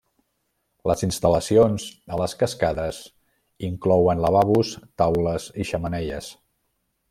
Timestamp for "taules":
5.03-5.49